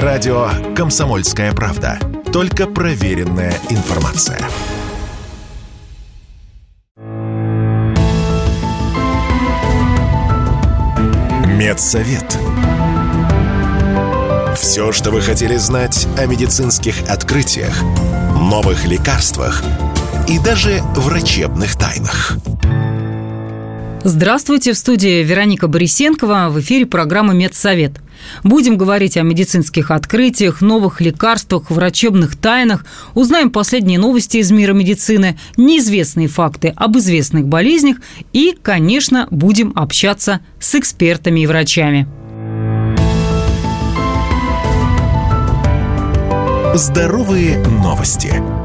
[0.00, 1.98] Радио «Комсомольская правда».
[2.32, 4.38] Только проверенная информация.
[11.46, 12.24] Медсовет.
[14.56, 17.82] Все, что вы хотели знать о медицинских открытиях,
[18.40, 19.62] новых лекарствах
[20.26, 22.38] и даже врачебных тайнах.
[24.04, 28.01] Здравствуйте, в студии Вероника Борисенкова, в эфире программа «Медсовет».
[28.42, 35.38] Будем говорить о медицинских открытиях, новых лекарствах, врачебных тайнах, узнаем последние новости из мира медицины,
[35.56, 37.98] неизвестные факты об известных болезнях
[38.32, 42.06] и, конечно, будем общаться с экспертами и врачами.
[46.74, 48.61] Здоровые новости.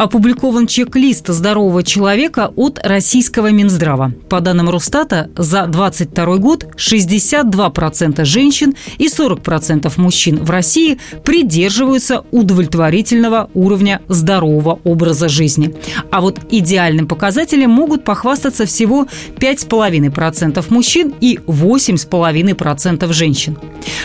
[0.00, 4.14] Опубликован чек-лист здорового человека от российского Минздрава.
[4.30, 13.50] По данным Росстата, за 2022 год 62% женщин и 40% мужчин в России придерживаются удовлетворительного
[13.52, 15.74] уровня здорового образа жизни.
[16.10, 23.58] А вот идеальным показателем могут похвастаться всего 5,5% мужчин и 8,5% женщин.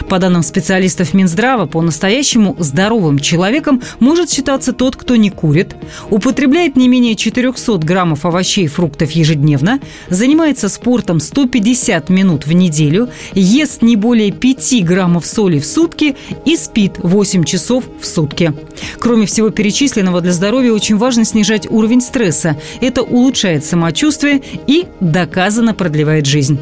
[0.10, 5.74] По данным специалистов Минздрава, по-настоящему здоровым человеком может считаться тот, кто не курит,
[6.10, 13.10] употребляет не менее 400 граммов овощей и фруктов ежедневно, занимается спортом 150 минут в неделю,
[13.34, 18.54] ест не более 5 граммов соли в сутки и спит 8 часов в сутки.
[19.00, 22.58] Кроме всего перечисленного, для здоровья очень важно снижать уровень стресса.
[22.82, 26.60] Это улучшает самочувствие и доказанно продлевает жизнь.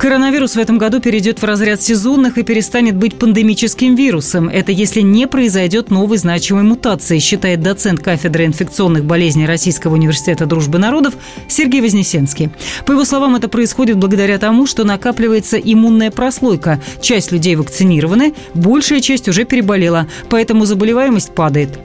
[0.00, 4.48] Коронавирус в этом году перейдет в разряд сезонных и перестанет быть пандемическим вирусом.
[4.48, 10.78] Это если не произойдет новой значимой мутации, считает доцент кафедры инфекционных болезней Российского университета дружбы
[10.78, 11.16] народов
[11.48, 12.48] Сергей Вознесенский.
[12.86, 16.80] По его словам, это происходит благодаря тому, что накапливается иммунная прослойка.
[17.02, 21.78] Часть людей вакцинированы, большая часть уже переболела, поэтому заболеваемость падает.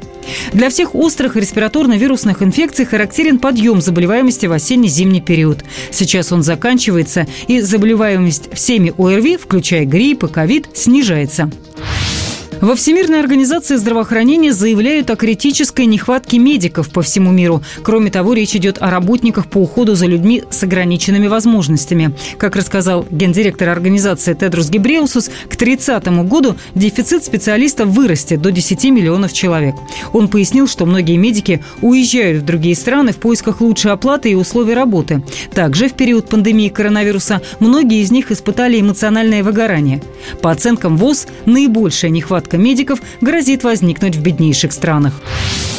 [0.53, 5.63] Для всех острых респираторно-вирусных инфекций характерен подъем заболеваемости в осенне-зимний период.
[5.91, 11.51] Сейчас он заканчивается, и заболеваемость всеми ОРВИ, включая грипп и ковид, снижается.
[12.61, 17.61] Во Всемирной организации здравоохранения заявляют о критической нехватке медиков по всему миру.
[17.83, 22.15] Кроме того, речь идет о работниках по уходу за людьми с ограниченными возможностями.
[22.37, 29.33] Как рассказал гендиректор организации Тедрус Гебреусус, к 30 году дефицит специалистов вырастет до 10 миллионов
[29.33, 29.75] человек.
[30.13, 34.75] Он пояснил, что многие медики уезжают в другие страны в поисках лучшей оплаты и условий
[34.75, 35.23] работы.
[35.53, 40.01] Также в период пандемии коронавируса многие из них испытали эмоциональное выгорание.
[40.41, 45.13] По оценкам ВОЗ, наибольшая нехватка нехватка медиков грозит возникнуть в беднейших странах.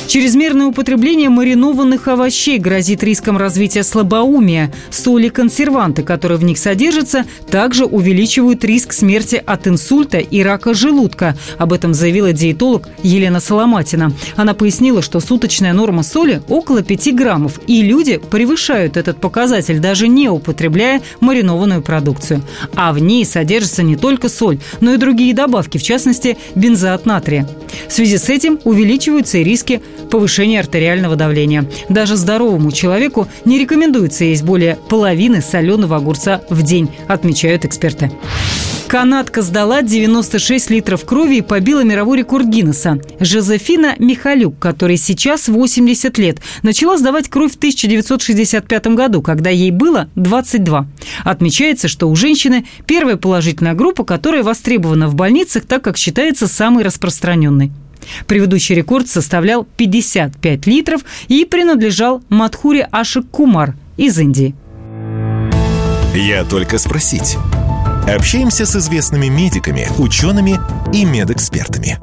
[0.06, 4.72] Чрезмерное употребление маринованных овощей грозит риском развития слабоумия.
[4.90, 11.36] Соли консерванты, которые в них содержатся, также увеличивают риск смерти от инсульта и рака желудка.
[11.58, 14.12] Об этом заявила диетолог Елена Соломатина.
[14.36, 20.06] Она пояснила, что суточная норма соли около 5 граммов, и люди превышают этот показатель, даже
[20.06, 22.42] не употребляя маринованную продукцию.
[22.76, 27.46] А в ней содержится не только соль, но и другие добавки, в частности, бензоат натрия.
[27.88, 29.80] В связи с этим увеличиваются и риски
[30.10, 31.66] повышения артериального давления.
[31.88, 38.10] Даже здоровому человеку не рекомендуется есть более половины соленого огурца в день, отмечают эксперты.
[38.88, 43.00] Канадка сдала 96 литров крови и побила мировой рекорд Гиннесса.
[43.18, 50.08] Жозефина Михалюк, которой сейчас 80 лет, начала сдавать кровь в 1965 году, когда ей было
[50.14, 50.86] 22.
[51.24, 56.84] Отмечается, что у женщины первая положительная группа, которая востребована в больницах, так как считается самой
[56.84, 57.72] распространенной.
[58.28, 64.54] Предыдущий рекорд составлял 55 литров и принадлежал Мадхуре Ашик Кумар из Индии.
[66.14, 67.36] Я только спросить.
[68.06, 70.60] Общаемся с известными медиками, учеными
[70.92, 71.98] и медэкспертами.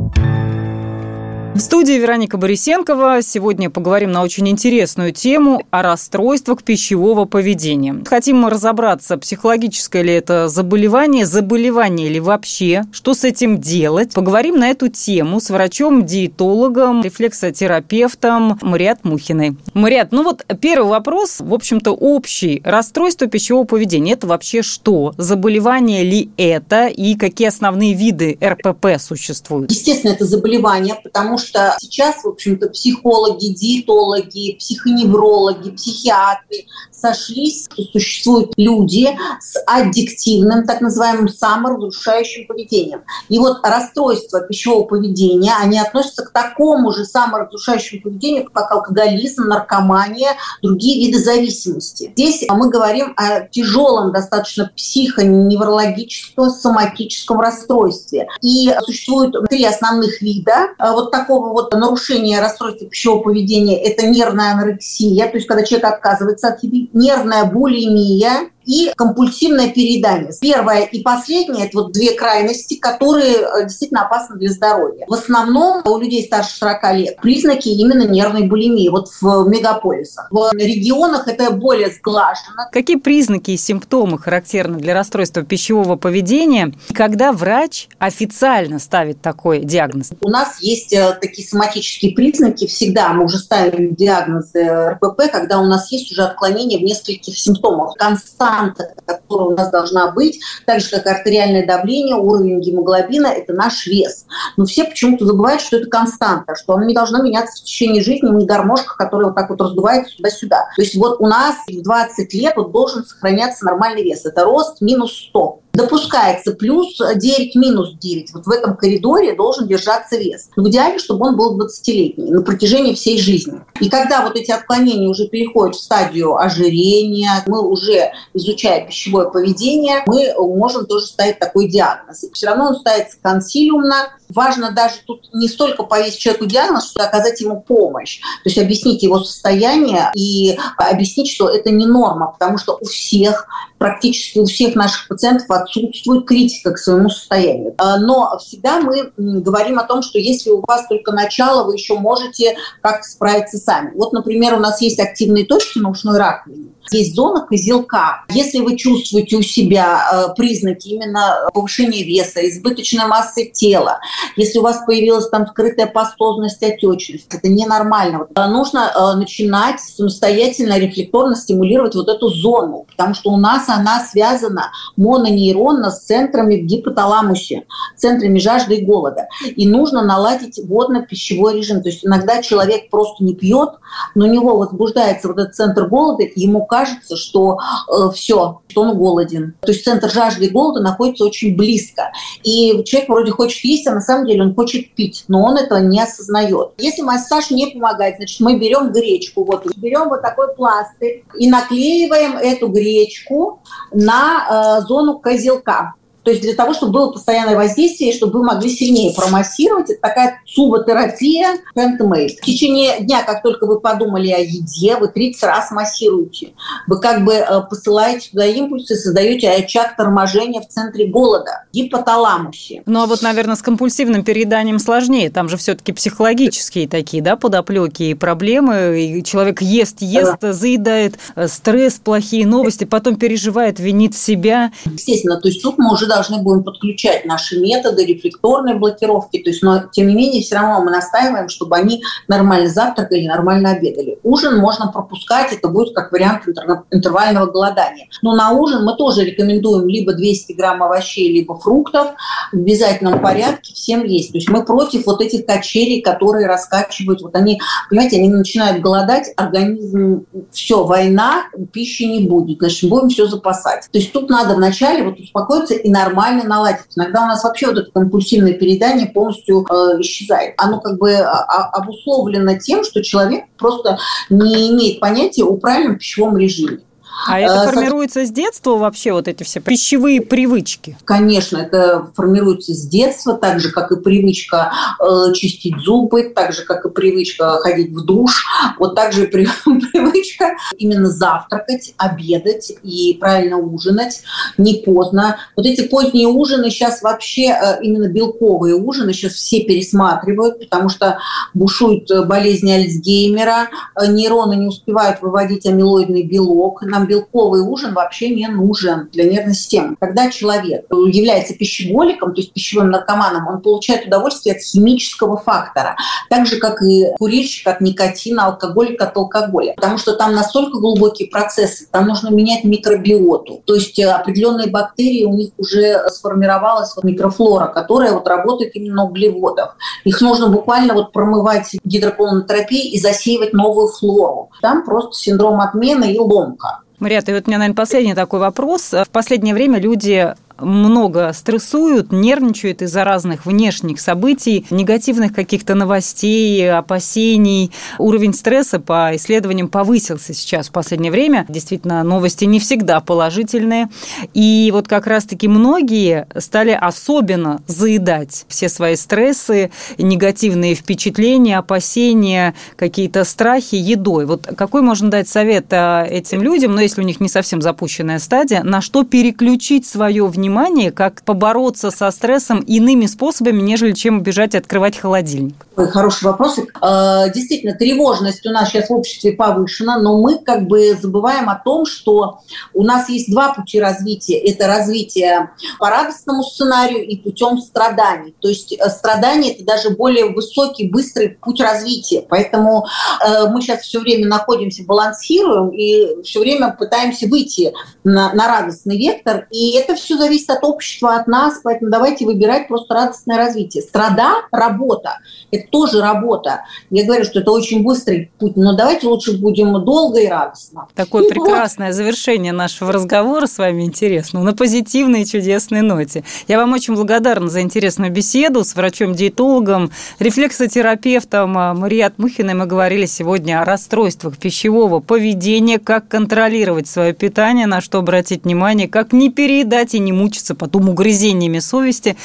[1.56, 3.22] В студии Вероника Борисенкова.
[3.22, 8.04] Сегодня поговорим на очень интересную тему о расстройствах пищевого поведения.
[8.08, 14.14] Хотим мы разобраться, психологическое ли это заболевание, заболевание ли вообще, что с этим делать.
[14.14, 19.56] Поговорим на эту тему с врачом-диетологом, рефлексотерапевтом Мариат Мухиной.
[19.76, 22.64] Мариат, ну вот первый вопрос, в общем-то, общий.
[22.66, 25.14] Расстройство пищевого поведения– это вообще что?
[25.20, 26.88] Заболевание ли это?
[26.88, 29.70] И какие основные виды РПП существуют?
[29.70, 31.43] Естественно, это заболевание, потому что
[31.80, 39.10] сейчас, в общем-то, психологи, диетологи, психоневрологи, психиатры сошлись, что существуют люди
[39.42, 43.02] с аддиктивным, так называемым саморазрушающим поведением.
[43.30, 50.38] И вот расстройства пищевого поведения, они относятся к такому же саморазрушающему поведению, как алкоголизм, наркомания,
[50.62, 52.12] другие виды зависимости.
[52.16, 58.28] Здесь мы говорим о тяжелом достаточно психоневрологическом, соматическом расстройстве.
[58.42, 63.82] И существует три основных вида вот такого вот нарушения расстройства пищевого поведения.
[63.82, 70.32] Это нервная анорексия, то есть когда человек отказывается от еды, нервная булимия, и компульсивное переедание.
[70.40, 75.06] Первое и последнее– это вот две крайности, которые э, действительно опасны для здоровья.
[75.08, 80.28] В основном у людей старше 40 лет признаки именно нервной булимии вот в мегаполисах.
[80.32, 82.70] В регионах это более сглажено.
[82.72, 90.12] Какие признаки и симптомы характерны для расстройства пищевого поведения, когда врач официально ставит такой диагноз?
[90.22, 92.68] У нас есть э, такие соматические признаки.
[92.68, 97.96] Всегда мы уже ставим диагнозы РПП, когда у нас есть уже отклонение в нескольких симптомах.
[97.96, 103.54] Констант константа, которая у нас должна быть, так же, как артериальное давление, уровень гемоглобина– это
[103.54, 104.26] наш вес.
[104.58, 108.30] Но все почему-то забывают, что это константа, что она не должна меняться в течение жизни,
[108.30, 110.68] не гармошка, которая вот так вот раздувается туда-сюда.
[110.76, 114.26] То есть вот у нас в 20 лет вот должен сохраняться нормальный вес.
[114.26, 118.34] Это рост минус 100 допускается плюс 9, минус 9.
[118.34, 120.50] Вот в этом коридоре должен держаться вес.
[120.56, 123.62] В идеале, чтобы он был 20-летний на протяжении всей жизни.
[123.80, 130.04] И когда вот эти отклонения уже переходят в стадию ожирения, мы уже, изучая пищевое поведение,
[130.06, 132.24] мы можем тоже ставить такой диагноз.
[132.24, 137.04] И все равно он ставится консилиумно, важно даже тут не столько повесить человеку диагноз, что
[137.04, 138.20] оказать ему помощь.
[138.44, 143.48] То есть объяснить его состояние и объяснить, что это не норма, потому что у всех,
[143.78, 147.74] практически у всех наших пациентов отсутствует критика к своему состоянию.
[147.78, 151.96] А, но всегда мы говорим о том, что если у вас только начало, вы еще
[151.96, 153.92] можете как-то справиться сами.
[153.96, 156.70] Вот, например, у нас есть активные точки на ушной раковине.
[156.92, 158.26] Есть зона козелка.
[158.30, 164.00] Если вы чувствуете у себя э, признаки именно повышения веса, избыточной массы тела,
[164.36, 168.28] если у вас появилась там скрытая пастозность, отечность, это ненормально.
[168.36, 174.72] Нужно э, начинать самостоятельно, рефлекторно стимулировать вот эту зону, потому что у нас она связана
[174.98, 177.66] мононейронно с центрами в гипоталамусе,
[177.96, 179.28] центрами жажды и голода.
[179.56, 181.82] И нужно наладить водно-пищевой режим.
[181.82, 183.70] То есть иногда человек просто не пьет,
[184.16, 188.98] но у него возбуждается вот этот центр голода, ему кажется, что э, все, что он
[188.98, 189.54] голоден.
[189.62, 192.12] То есть центр жажды и голода находится очень близко.
[192.44, 195.78] И человек вроде хочет есть, а на самом деле он хочет пить, но он этого
[195.78, 196.72] не осознает.
[196.80, 202.38] Если массаж не помогает, значит, мы берем гречку, вот берем вот такой пластырь и наклеиваем
[202.38, 203.62] эту гречку
[203.92, 205.94] на э, зону козелка.
[206.24, 210.42] То есть для того, чтобы было постоянное воздействие, чтобы вы могли сильнее промассировать, это такая
[210.46, 212.38] суботерапия handmade.
[212.42, 216.54] В течение дня, как только вы подумали о еде, вы 30 раз массируете.
[216.88, 222.84] Вы как бы э, посылаете туда импульсы, создаете очаг торможения в центре голода, гипоталамусе.
[222.86, 225.30] Ну а вот, наверное, с компульсивным перееданием сложнее.
[225.30, 229.02] Там же все-таки психологические такие, да, подоплеки и проблемы.
[229.02, 230.54] И человек ест, ест, да.
[230.54, 234.72] заедает, э, стресс, плохие новости, потом переживает, винит себя.
[234.86, 239.62] Естественно, то есть тут мы уже должны будем подключать наши методы рефлекторной блокировки, то есть,
[239.64, 244.20] но тем не менее все равно мы настаиваем, чтобы они нормально завтракали, нормально обедали.
[244.24, 246.44] Ужин можно пропускать, это будет как вариант
[246.92, 248.08] интервального голодания.
[248.22, 252.12] Но на ужин мы тоже рекомендуем либо 200 грамм овощей, либо фруктов
[252.52, 254.32] в обязательном порядке всем есть.
[254.32, 259.34] То есть мы против вот этих качелей, которые раскачивают, вот они, понимаете, они начинают голодать,
[259.38, 263.88] организм, все, война, пищи не будет, значит, будем все запасать.
[263.92, 266.86] То есть тут надо вначале вот успокоиться и на нормально наладить.
[266.96, 270.54] Иногда у нас вообще вот это компульсивное переедание полностью э, исчезает.
[270.58, 273.98] Оно как бы а, а, обусловлено тем, что человек просто
[274.30, 276.80] не имеет понятия о правильном пищевом режиме.
[277.28, 280.98] А это э, формируется с детства вообще, вот эти все пищевые привычки?
[281.06, 286.64] Конечно, это формируется с детства, так же, как и привычка э, чистить зубы, так же,
[286.64, 288.46] как и привычка ходить в душ,
[288.78, 294.24] вот так же привычка именно завтракать, обедать и правильно ужинать,
[294.58, 295.38] не поздно.
[295.56, 301.20] Вот эти поздние ужины сейчас вообще, э, именно белковые ужины, сейчас все пересматривают, потому что
[301.54, 303.70] бушует болезнь Альцгеймера,
[304.10, 309.54] нейроны не успевают выводить амилоидный белок, нам нам белковый ужин вообще не нужен для нервной
[309.54, 309.96] системы.
[310.00, 315.96] Когда человек является пищеголиком, то есть пищевым наркоманом, он получает удовольствие от химического фактора,
[316.30, 319.74] так же, как и курильщик от никотина, алкоголик от алкоголя.
[319.76, 323.62] Потому что там настолько глубокие процессы, там нужно менять микробиоту.
[323.66, 328.96] То есть э, определенные бактерии, у них уже сформировалась вот микрофлора, которая вот работает именно
[328.96, 329.78] на углеводах.
[330.04, 334.50] Их нужно буквально вот промывать гидрополонотерапией и засеивать новую флору.
[334.62, 336.84] Там просто синдром отмены и ломка.
[337.04, 338.94] Мария, и вот у меня, наверное, последний такой вопрос.
[338.94, 347.72] В последнее время люди много стрессуют, нервничают из-за разных внешних событий, негативных каких-то новостей, опасений.
[347.98, 351.46] Уровень стресса по исследованиям повысился сейчас в последнее время.
[351.50, 353.90] Действительно, новости не всегда положительные.
[354.34, 363.24] И вот как раз-таки многие стали особенно заедать все свои стрессы, негативные впечатления, опасения, какие-то
[363.24, 364.26] страхи едой.
[364.26, 367.62] Вот какой можно дать совет а, этим людям, но ну, если у них не совсем
[367.62, 373.94] запущенная стадия, на что переключить свое внимание внимание, как побороться со стрессом иными способами, нежели
[373.94, 375.56] чем бежать открывать холодильник?
[375.76, 376.60] Хороший вопрос.
[376.82, 381.56] А, действительно, тревожность у нас сейчас в обществе повышена, но мы как бы забываем о
[381.56, 382.42] том, что
[382.74, 384.38] у нас есть два пути развития.
[384.38, 388.36] Это развитие по радостному сценарию и путем страданий.
[388.42, 392.26] То есть э, страдание– это даже более высокий, быстрый путь развития.
[392.30, 392.86] Поэтому
[393.26, 397.74] э, мы сейчас все время находимся, балансируем и все время пытаемся выйти
[398.04, 399.48] на, на радостный вектор.
[399.50, 403.84] И это все зависит зависит от общества, от нас, поэтому давайте выбирать просто радостное развитие.
[403.84, 405.20] Страда– работа.
[405.52, 406.62] Это тоже работа.
[406.90, 410.88] Я говорю, что это очень быстрый путь, но давайте лучше будем долго и радостно.
[410.96, 411.96] Такое и прекрасное вот.
[411.96, 416.24] завершение нашего разговора с вами интересно, на позитивной и чудесной ноте.
[416.48, 422.56] Я вам очень благодарна за интересную беседу с врачом-диетологом, рефлексотерапевтом а, Марией Атмухиной.
[422.56, 428.88] Мы говорили сегодня о расстройствах пищевого поведения, как контролировать свое питание, на что обратить внимание,
[428.88, 432.16] как не переедать и не мучиться потом угрызениями совести,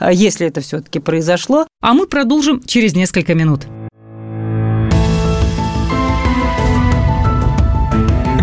[0.00, 1.66] э, если это все-таки произошло.
[1.80, 3.66] А мы продолжим через несколько минут.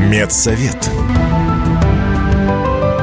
[0.09, 0.89] Медсовет.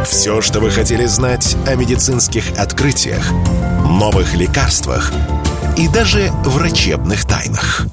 [0.07, 3.31] Все, что вы хотели знать о медицинских открытиях,
[3.89, 5.13] новых лекарствах
[5.79, 7.87] и даже врачебных тайнах.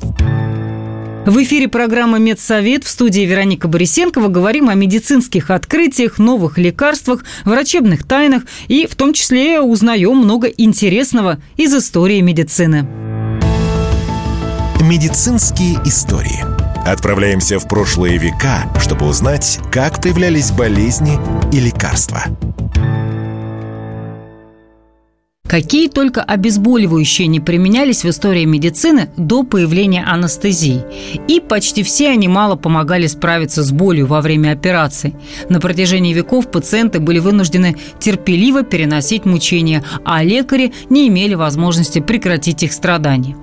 [1.26, 8.08] В эфире программы «Медсовет» в студии Вероника Борисенкова говорим о медицинских открытиях, новых лекарствах, врачебных
[8.08, 12.88] тайнах и в том числе узнаем много интересного из истории медицины.
[14.82, 16.44] Медицинские истории.
[16.88, 21.20] Отправляемся в прошлые века, чтобы узнать, как появлялись болезни
[21.54, 22.24] и лекарства.
[25.50, 30.84] Какие только обезболивающие не применялись в истории медицины до появления анестезии.
[31.28, 35.16] И почти все они мало помогали справиться с болью во время операций.
[35.50, 42.62] На протяжении веков пациенты были вынуждены терпеливо переносить мучения, а лекари не имели возможности прекратить
[42.62, 43.36] их страдания.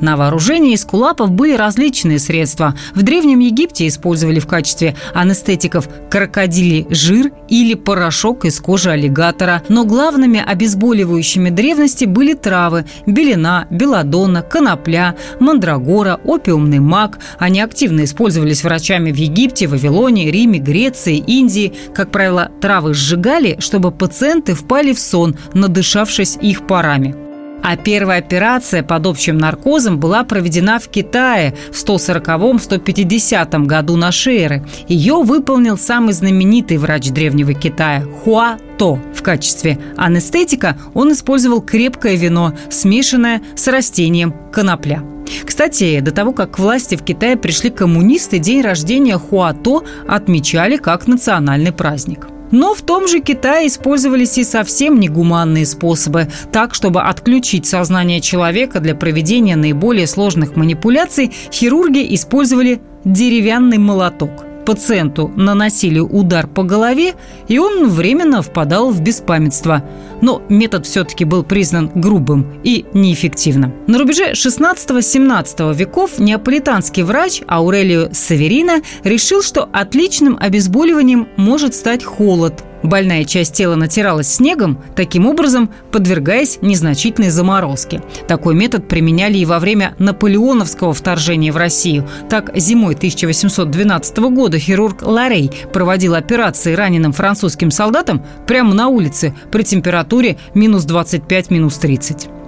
[0.00, 2.74] На вооружении эскулапов были различные средства.
[2.94, 9.62] В Древнем Египте использовали в качестве анестетиков крокодилий жир или порошок из кожи аллигатора.
[9.68, 17.18] Но главными обезболивающими древности были травы– белина, белладонна, конопля, мандрагора, опиумный мак.
[17.38, 21.72] Они активно использовались врачами в Египте, Вавилоне, Риме, Греции, Индии.
[21.94, 27.29] Как правило, травы сжигали, чтобы пациенты впали в сон, надышавшись их парами.
[27.62, 34.66] А первая операция под общим наркозом была проведена в Китае в 140-150 году нашей эры.
[34.88, 38.98] Ее выполнил самый знаменитый врач древнего Китая Хуа То.
[39.14, 45.02] В качестве анестетика он использовал крепкое вино, смешанное с растением конопля.
[45.44, 51.06] Кстати, до того, как к власти в Китае пришли коммунисты, день рождения Хуато отмечали как
[51.06, 52.26] национальный праздник.
[52.50, 58.80] Но в том же Китае использовались и совсем негуманные способы, так, чтобы отключить сознание человека
[58.80, 67.14] для проведения наиболее сложных манипуляций, хирурги использовали деревянный молоток– пациенту наносили удар по голове,
[67.48, 69.84] и он временно впадал в беспамятство.
[70.20, 73.74] Но метод все-таки был признан грубым и неэффективным.
[73.86, 82.64] На рубеже 16-17 веков неаполитанский врач Аурелио Саверина решил, что отличным обезболиванием может стать холод–
[82.82, 88.02] Больная часть тела натиралась снегом, таким образом подвергаясь незначительной заморозке.
[88.26, 92.08] Такой метод применяли и во время наполеоновского вторжения в Россию.
[92.28, 99.62] Так, зимой 1812 года хирург Ларей проводил операции раненым французским солдатам прямо на улице при
[99.62, 102.39] температуре минус 25-30.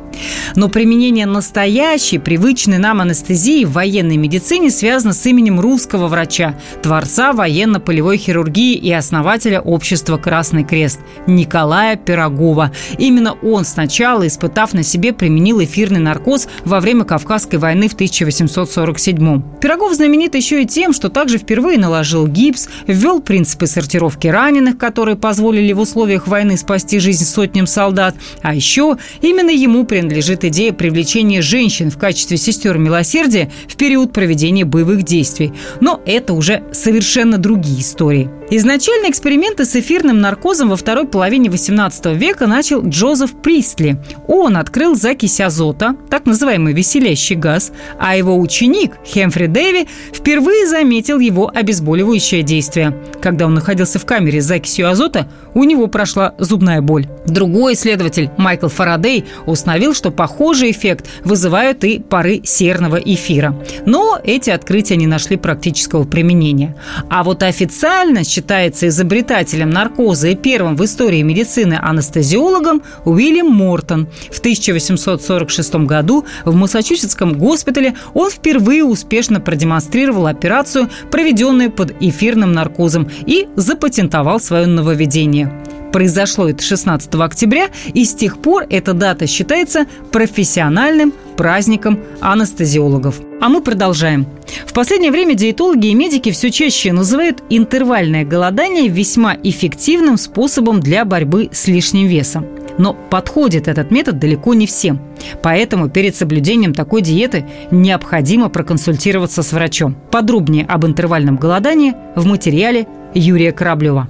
[0.57, 7.33] Но применение настоящей, привычной нам анестезии в военной медицине связано с именем русского врача, творца
[7.33, 12.73] военно-полевой хирургии и основателя общества «Красный крест» Николая Пирогова.
[12.99, 19.43] Именно он сначала, испытав на себе, применил эфирный наркоз во время Кавказской войны в 1847
[19.61, 25.17] Пирогов знаменит еще и тем, что также впервые наложил гипс, ввел принципы сортировки раненых, которые
[25.17, 28.15] позволили в условиях войны спасти жизнь сотням солдат.
[28.43, 34.65] А еще именно ему принадлежит идея привлечения женщин в качестве сестер милосердия в период проведения
[34.65, 35.53] боевых действий.
[35.81, 38.29] Но это уже совершенно другие истории.
[38.51, 43.97] Изначально эксперименты с эфирным наркозом во второй половине XVIII века начал Джозеф Пристли.
[44.27, 51.19] Он открыл закись азота, так называемый веселящий газ, а его ученик Хемфри Дэви впервые заметил
[51.19, 52.95] его обезболивающее действие.
[53.23, 57.07] Когда он находился в камере с закисью азота, у него прошла зубная боль.
[57.27, 63.55] Другой исследователь, Майкл Фарадей, установил, что похожий эффект вызывают и пары серного эфира.
[63.87, 66.77] Но эти открытия не нашли практического применения.
[67.11, 74.09] А вот официально считается изобретателем наркоза и первым в истории медицины анестезиологом Уильям Мортон.
[74.31, 83.11] В 1846 году в Массачусетском госпитале он впервые успешно продемонстрировал операцию, проведенную под эфирным наркозом,
[83.27, 85.53] и запатентовал свое нововведение.
[85.93, 93.21] Произошло это 16 октября, и с тех пор эта дата считается профессиональным праздником анестезиологов.
[93.41, 94.27] А мы продолжаем.
[94.67, 101.05] В последнее время диетологи и медики все чаще называют интервальное голодание весьма эффективным способом для
[101.05, 102.47] борьбы с лишним весом.
[102.79, 105.01] Но подходит этот метод далеко не всем.
[105.43, 109.95] Поэтому перед соблюдением такой диеты необходимо проконсультироваться с врачом.
[110.11, 114.09] Подробнее об интервальном голодании в материале Юрия Кораблева.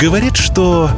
[0.00, 0.90] Говорит, что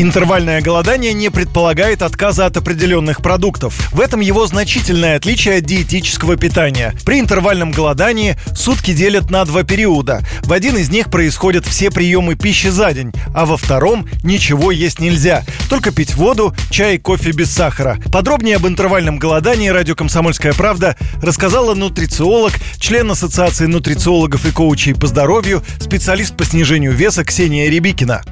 [0.00, 3.92] Интервальное голодание не предполагает отказа от определенных продуктов.
[3.92, 6.94] В этом его значительное отличие от диетического питания.
[7.04, 10.20] При интервальном голодании сутки делят на два периода.
[10.44, 15.00] В один из них происходят все приемы пищи за день, а во втором ничего есть
[15.00, 15.44] нельзя.
[15.68, 17.98] Только пить воду, чай, кофе без сахара.
[18.12, 25.08] Подробнее об интервальном голодании радио «Комсомольская правда» рассказала нутрициолог, член Ассоциации нутрициологов и коучей по
[25.08, 28.22] здоровью, специалист по снижению веса Ксения Рябикина.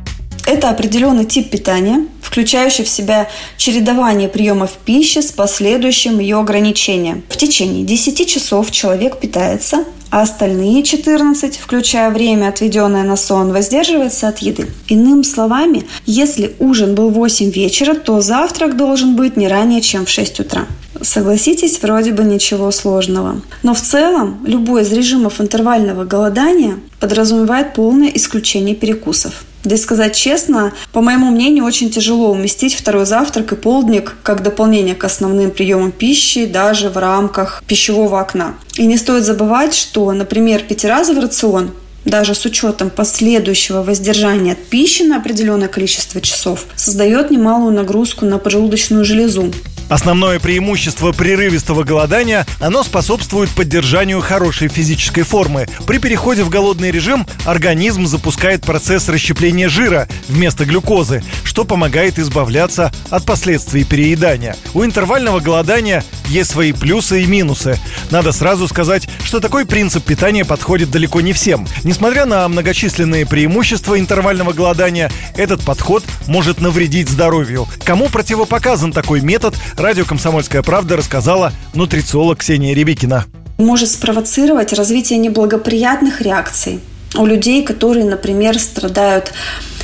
[0.46, 7.24] Это определенный тип питания, включающий в себя чередование приемов пищи с последующим ее ограничением.
[7.28, 14.28] В течение 10 часов человек питается, а остальные 14, включая время, отведенное на сон, воздерживается
[14.28, 14.68] от еды.
[14.86, 20.06] Иными словами, если ужин был в 8 вечера, то завтрак должен быть не ранее, чем
[20.06, 20.66] в 6 утра.
[21.02, 23.40] Согласитесь, вроде бы ничего сложного.
[23.64, 29.44] Но в целом любой из режимов интервального голодания подразумевает полное исключение перекусов.
[29.66, 34.94] И сказать честно, по моему мнению, очень тяжело уместить второй завтрак и полдник как дополнение
[34.94, 38.54] к основным приемам пищи даже в рамках пищевого окна.
[38.76, 41.72] И не стоит забывать, что, например, пятиразовый рацион
[42.04, 48.38] даже с учетом последующего воздержания от пищи на определенное количество часов, создает немалую нагрузку на
[48.38, 49.52] поджелудочную железу.
[49.88, 55.68] Основное преимущество прерывистого голодания– оно способствует поддержанию хорошей физической формы.
[55.86, 62.92] При переходе в голодный режим организм запускает процесс расщепления жира вместо глюкозы, что помогает избавляться
[63.10, 64.56] от последствий переедания.
[64.74, 67.78] У интервального голодания есть свои плюсы и минусы.
[68.10, 71.66] Надо сразу сказать, что такой принцип питания подходит далеко не всем.
[71.84, 77.68] Несмотря на многочисленные преимущества интервального голодания, этот подход может навредить здоровью.
[77.84, 83.26] Кому противопоказан такой метод, радио «Комсомольская правда» рассказала нутрициолог Ксения Рябикина.
[83.58, 86.80] Может спровоцировать развитие неблагоприятных реакций
[87.16, 89.32] у людей, которые, например, страдают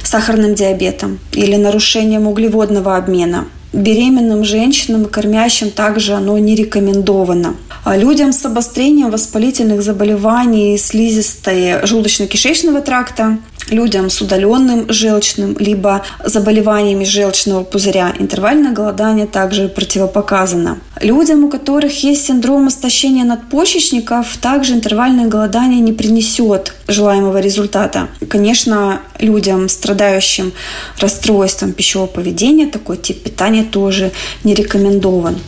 [0.03, 7.57] сахарным диабетом или нарушением углеводного обмена– Беременным женщинам и кормящим также оно не рекомендовано.
[7.85, 13.39] А людям с обострением воспалительных заболеваний слизистой желудочно-кишечного тракта
[13.73, 20.79] людям с удаленным желчным либо заболеваниями желчного пузыря интервальное голодание также противопоказано.
[21.01, 28.09] Людям, у которых есть синдром истощения надпочечников, также интервальное голодание не принесет желаемого результата.
[28.29, 30.53] Конечно, людям, страдающим
[31.01, 34.13] расстройством пищевого поведения, такой тип питания тоже
[34.45, 35.39] не рекомендован.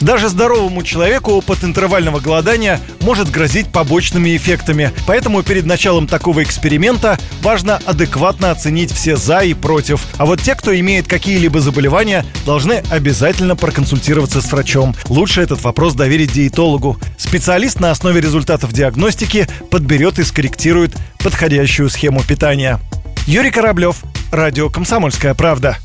[0.00, 4.92] Даже здоровому человеку опыт интервального голодания может грозить побочными эффектами.
[5.06, 10.06] Поэтому перед началом такого эксперимента важно адекватно оценить все «за» и «против».
[10.16, 14.94] А вот те, кто имеет какие-либо заболевания, должны обязательно проконсультироваться с врачом.
[15.08, 16.98] Лучше этот вопрос доверить диетологу.
[17.16, 22.80] Специалист на основе результатов диагностики подберет и скорректирует подходящую схему питания.
[23.26, 23.96] Юрий Кораблев,
[24.32, 25.76] радио «Комсомольская правда».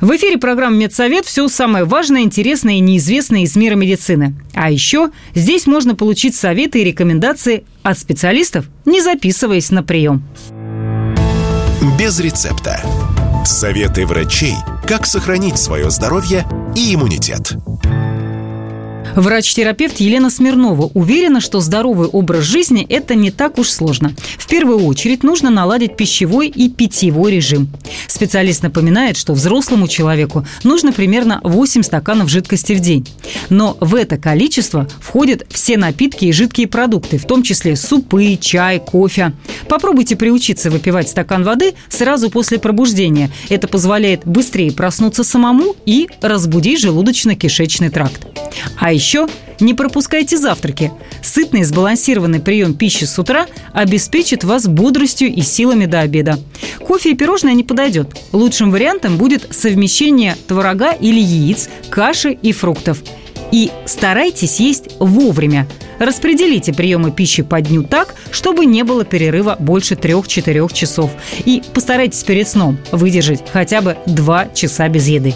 [0.00, 4.34] В эфире программа «Медсовет» все самое важное, интересное и неизвестное из мира медицины.
[4.54, 10.22] А еще здесь можно получить советы и рекомендации от специалистов, не записываясь на прием.
[11.98, 12.80] Без рецепта.
[13.44, 14.54] Советы врачей,
[14.88, 17.52] как сохранить свое здоровье и иммунитет.
[19.16, 24.14] Врач-терапевт Елена Смирнова уверена, что здоровый образ жизни– это не так уж сложно.
[24.38, 27.68] В первую очередь нужно наладить пищевой и питьевой режим.
[28.06, 33.06] Специалист напоминает, что взрослому человеку нужно примерно 8 стаканов жидкости в день.
[33.48, 38.78] Но в это количество входят все напитки и жидкие продукты, в том числе супы, чай,
[38.78, 39.32] кофе.
[39.68, 43.30] Попробуйте приучиться выпивать стакан воды сразу после пробуждения.
[43.48, 48.26] Это позволяет быстрее проснуться самому и разбудить желудочно-кишечный тракт.
[48.78, 49.26] А еще
[49.60, 50.92] не пропускайте завтраки.
[51.22, 56.38] Сытный сбалансированный прием пищи с утра обеспечит вас бодростью и силами до обеда.
[56.86, 58.08] Кофе и пирожное не подойдет.
[58.32, 63.02] Лучшим вариантом будет совмещение творога или яиц, каши и фруктов.
[63.52, 65.66] И старайтесь есть вовремя.
[65.98, 71.10] Распределите приемы пищи по дню так, чтобы не было перерыва больше 3-4 часов.
[71.44, 75.34] И постарайтесь перед сном выдержать хотя бы 2 часа без еды.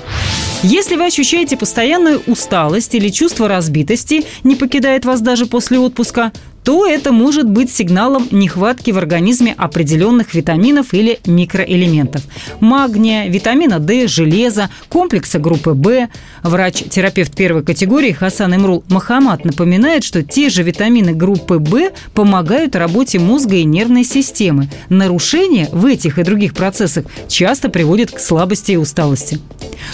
[0.63, 6.33] Если вы ощущаете постоянную усталость или чувство разбитости не покидает вас даже после отпуска,
[6.65, 12.23] то это может быть сигналом нехватки в организме определенных витаминов или микроэлементов.
[12.61, 16.09] Магния, витамина D, железа, комплекса группы В.
[16.43, 23.19] Врач-терапевт первой категории Хасан Имрул Махамад напоминает, что те же витамины группы В помогают работе
[23.19, 24.71] мозга и нервной системы.
[24.89, 29.39] Нарушения в этих и других процессах часто приводят к слабости и усталости.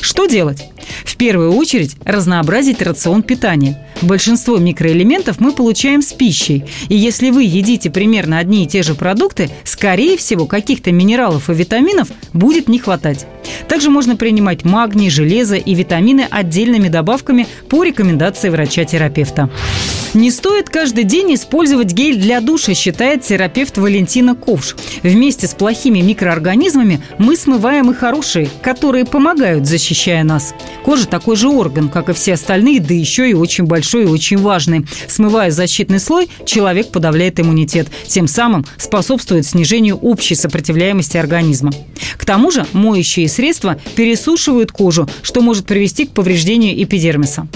[0.01, 0.71] Что делать?
[1.05, 3.87] В первую очередь разнообразить рацион питания.
[4.03, 6.65] Большинство микроэлементов мы получаем с пищей.
[6.89, 11.55] И если вы едите примерно одни и те же продукты, скорее всего, каких-то минералов и
[11.55, 13.27] витаминов будет не хватать.
[13.69, 19.51] Также можно принимать магний, железо и витамины отдельными добавками по рекомендации врача-терапевта.
[20.13, 24.77] Не стоит каждый день использовать гель для душа, считает терапевт Валентина Ковш.
[25.03, 30.53] Вместе с плохими микроорганизмами мы смываем и хорошие, которые помогают, защищая нас.
[30.85, 34.39] Кожа такой же орган, как и все остальные, да еще и очень большой и очень
[34.39, 34.87] важный.
[35.09, 41.73] Смывая защитный слой, человек подавляет иммунитет, тем самым способствует снижению общей сопротивляемости организма.
[42.17, 47.47] К тому же моющие средства пересушивают кожу, что может привести к повреждению эпидермиса.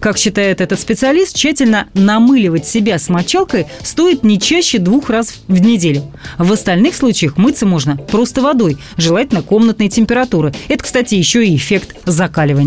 [0.00, 5.60] Как считает этот специалист, тщательно намыливать себя с мочалкой стоит не чаще двух раз в
[5.60, 6.02] неделю.
[6.36, 10.54] В остальных случаях мыться можно просто водой, желательно комнатной температуры.
[10.68, 12.57] Это, кстати, еще и эффект закаливания.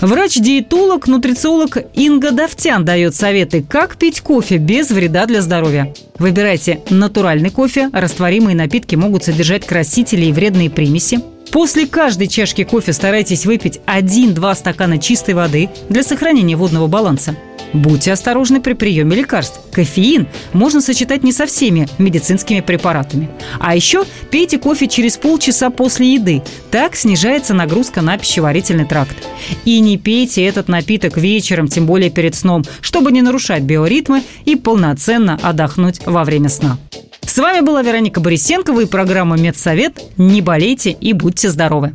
[0.00, 5.94] Врач-диетолог, нутрициолог Инга Давтян дает советы, как пить кофе без вреда для здоровья.
[6.18, 11.20] Выбирайте натуральный кофе, растворимые напитки могут содержать красители и вредные примеси.
[11.52, 17.36] После каждой чашки кофе старайтесь выпить 1-2 стакана чистой воды для сохранения водного баланса.
[17.72, 19.60] Будьте осторожны при приеме лекарств.
[19.72, 23.30] Кофеин можно сочетать не со всеми медицинскими препаратами.
[23.58, 26.42] А еще пейте кофе через полчаса после еды.
[26.70, 29.16] Так снижается нагрузка на пищеварительный тракт.
[29.64, 34.56] И не пейте этот напиток вечером, тем более перед сном, чтобы не нарушать биоритмы и
[34.56, 36.78] полноценно отдохнуть во время сна.
[37.24, 39.98] С вами была Вероника Борисенкова и программа «Медсовет».
[40.18, 41.94] Не болейте и будьте здоровы!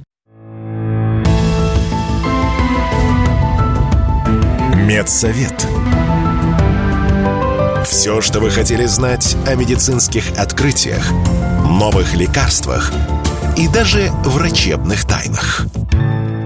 [4.87, 5.67] Медсовет.
[7.85, 11.11] Все, что вы хотели знать о медицинских открытиях,
[11.65, 12.93] новых лекарствах
[13.57, 15.65] и даже врачебных тайнах–